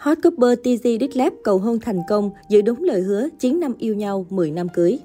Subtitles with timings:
[0.00, 3.94] Hot couple TZ Ditlab cầu hôn thành công, giữ đúng lời hứa 9 năm yêu
[3.94, 4.98] nhau, 10 năm cưới.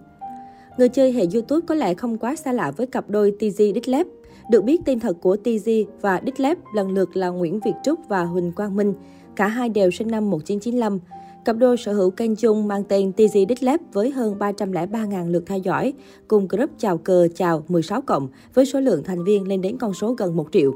[0.77, 4.07] Người chơi hệ YouTube có lẽ không quá xa lạ với cặp đôi TZ Ditlab.
[4.49, 8.23] Được biết tên thật của TZ và Ditlab lần lượt là Nguyễn Việt Trúc và
[8.23, 8.93] Huỳnh Quang Minh.
[9.35, 10.99] Cả hai đều sinh năm 1995.
[11.45, 15.57] Cặp đôi sở hữu kênh chung mang tên TZ Ditlab với hơn 303.000 lượt theo
[15.57, 15.93] dõi,
[16.27, 19.93] cùng group chào cờ chào 16 cộng với số lượng thành viên lên đến con
[19.93, 20.73] số gần 1 triệu.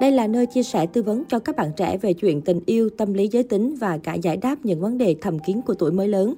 [0.00, 2.90] Đây là nơi chia sẻ tư vấn cho các bạn trẻ về chuyện tình yêu,
[2.98, 5.92] tâm lý giới tính và cả giải đáp những vấn đề thầm kín của tuổi
[5.92, 6.34] mới lớn.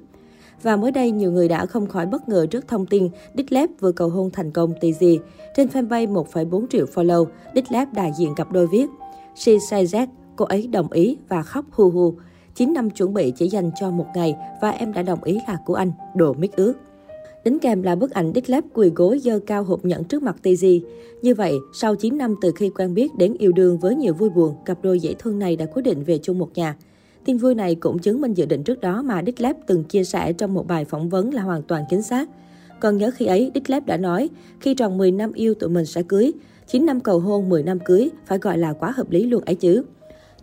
[0.61, 3.91] Và mới đây, nhiều người đã không khỏi bất ngờ trước thông tin Ditlab vừa
[3.91, 5.17] cầu hôn thành công TZ.
[5.55, 8.89] Trên fanpage 1,4 triệu follow, Ditlab đại diện cặp đôi viết
[9.35, 12.13] She say that, cô ấy đồng ý và khóc hu hu.
[12.55, 15.57] 9 năm chuẩn bị chỉ dành cho một ngày và em đã đồng ý là
[15.65, 16.73] của anh, đồ mít ước
[17.43, 20.65] Đính kèm là bức ảnh Dick quỳ gối dơ cao hộp nhẫn trước mặt TG
[21.21, 24.29] Như vậy, sau 9 năm từ khi quen biết đến yêu đương với nhiều vui
[24.29, 26.75] buồn, cặp đôi dễ thương này đã quyết định về chung một nhà.
[27.25, 30.33] Tin vui này cũng chứng minh dự định trước đó mà Dick từng chia sẻ
[30.33, 32.29] trong một bài phỏng vấn là hoàn toàn chính xác.
[32.79, 36.03] Còn nhớ khi ấy, Dick đã nói, khi tròn 10 năm yêu tụi mình sẽ
[36.03, 36.31] cưới,
[36.67, 39.55] 9 năm cầu hôn 10 năm cưới, phải gọi là quá hợp lý luôn ấy
[39.55, 39.83] chứ.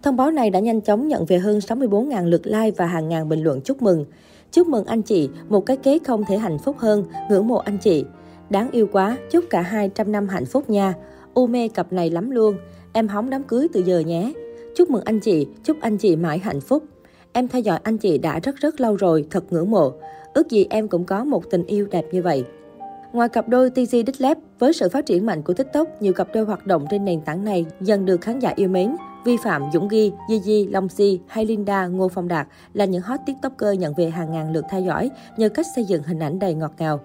[0.02, 3.28] Thông báo này đã nhanh chóng nhận về hơn 64.000 lượt like và hàng ngàn
[3.28, 4.04] bình luận chúc mừng.
[4.52, 7.78] Chúc mừng anh chị, một cái kế không thể hạnh phúc hơn, ngưỡng mộ anh
[7.78, 8.04] chị.
[8.50, 10.94] Đáng yêu quá, chúc cả hai trăm năm hạnh phúc nha.
[11.34, 12.56] U mê cặp này lắm luôn,
[12.92, 14.32] em hóng đám cưới từ giờ nhé.
[14.76, 16.84] Chúc mừng anh chị, chúc anh chị mãi hạnh phúc.
[17.32, 19.92] Em theo dõi anh chị đã rất rất lâu rồi, thật ngưỡng mộ.
[20.34, 22.44] Ước gì em cũng có một tình yêu đẹp như vậy.
[23.12, 26.28] Ngoài cặp đôi TG Đích Lép, với sự phát triển mạnh của TikTok, nhiều cặp
[26.34, 28.96] đôi hoạt động trên nền tảng này dần được khán giả yêu mến.
[29.24, 33.02] Vi Phạm, Dũng Ghi, Di Di, Long Si hay Linda, Ngô Phong Đạt là những
[33.02, 36.38] hot tiktoker nhận về hàng ngàn lượt theo dõi nhờ cách xây dựng hình ảnh
[36.38, 37.00] đầy ngọt ngào.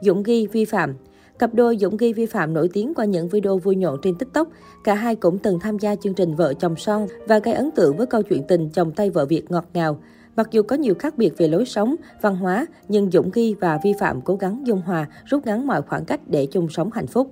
[0.00, 0.94] Dũng Ghi, Vi Phạm
[1.38, 4.48] Cặp đôi Dũng Ghi Vi Phạm nổi tiếng qua những video vui nhộn trên TikTok.
[4.84, 7.96] Cả hai cũng từng tham gia chương trình Vợ chồng son và gây ấn tượng
[7.96, 9.98] với câu chuyện tình chồng tay vợ Việt ngọt ngào.
[10.36, 13.78] Mặc dù có nhiều khác biệt về lối sống, văn hóa, nhưng Dũng Ghi và
[13.84, 17.06] Vi Phạm cố gắng dung hòa, rút ngắn mọi khoảng cách để chung sống hạnh
[17.06, 17.30] phúc.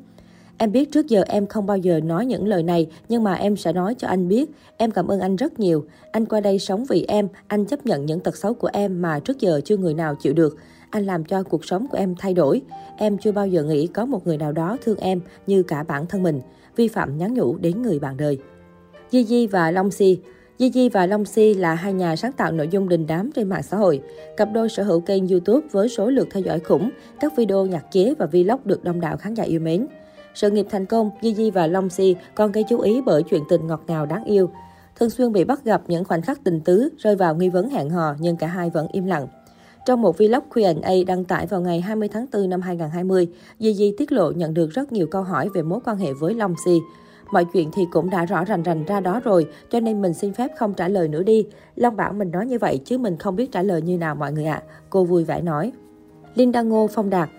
[0.63, 3.57] Em biết trước giờ em không bao giờ nói những lời này, nhưng mà em
[3.57, 4.51] sẽ nói cho anh biết.
[4.77, 5.85] Em cảm ơn anh rất nhiều.
[6.13, 9.21] Anh qua đây sống vì em, anh chấp nhận những tật xấu của em mà
[9.21, 10.57] trước giờ chưa người nào chịu được.
[10.91, 12.63] Anh làm cho cuộc sống của em thay đổi.
[12.97, 16.07] Em chưa bao giờ nghĩ có một người nào đó thương em như cả bản
[16.07, 16.41] thân mình.
[16.77, 18.39] Vi phạm nhắn nhủ đến người bạn đời.
[19.11, 20.19] Di di và Long Si
[20.59, 23.63] Gigi và Long Si là hai nhà sáng tạo nội dung đình đám trên mạng
[23.63, 24.01] xã hội.
[24.37, 26.91] Cặp đôi sở hữu kênh YouTube với số lượt theo dõi khủng,
[27.21, 29.87] các video nhạc chế và vlog được đông đảo khán giả yêu mến.
[30.35, 33.67] Sự nghiệp thành công, Gigi và Long Si còn gây chú ý bởi chuyện tình
[33.67, 34.51] ngọt ngào đáng yêu.
[34.97, 37.91] Thường xuyên bị bắt gặp những khoảnh khắc tình tứ, rơi vào nghi vấn hẹn
[37.91, 39.27] hò nhưng cả hai vẫn im lặng.
[39.87, 43.29] Trong một vlog Q&A đăng tải vào ngày 20 tháng 4 năm 2020,
[43.59, 46.55] Gigi tiết lộ nhận được rất nhiều câu hỏi về mối quan hệ với Long
[46.65, 46.81] Si.
[47.33, 50.33] Mọi chuyện thì cũng đã rõ rành rành ra đó rồi, cho nên mình xin
[50.33, 51.47] phép không trả lời nữa đi.
[51.77, 54.33] Long bảo mình nói như vậy chứ mình không biết trả lời như nào mọi
[54.33, 54.63] người ạ.
[54.67, 54.69] À.
[54.91, 55.73] Cô vui vẻ nói.
[56.35, 57.31] Linda Ngô Phong Đạt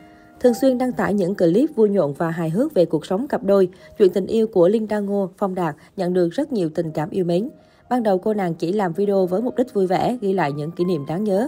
[0.44, 3.44] thường xuyên đăng tải những clip vui nhộn và hài hước về cuộc sống cặp
[3.44, 3.70] đôi.
[3.98, 7.26] Chuyện tình yêu của Linda Ngô, Phong Đạt nhận được rất nhiều tình cảm yêu
[7.26, 7.50] mến.
[7.90, 10.72] Ban đầu cô nàng chỉ làm video với mục đích vui vẻ, ghi lại những
[10.72, 11.48] kỷ niệm đáng nhớ.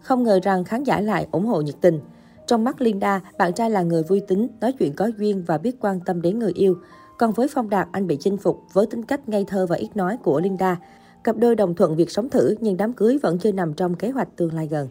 [0.00, 2.00] Không ngờ rằng khán giả lại ủng hộ nhiệt tình.
[2.46, 5.76] Trong mắt Linda, bạn trai là người vui tính, nói chuyện có duyên và biết
[5.80, 6.76] quan tâm đến người yêu.
[7.18, 9.96] Còn với Phong Đạt, anh bị chinh phục với tính cách ngây thơ và ít
[9.96, 10.76] nói của Linda.
[11.24, 14.10] Cặp đôi đồng thuận việc sống thử nhưng đám cưới vẫn chưa nằm trong kế
[14.10, 14.88] hoạch tương lai gần.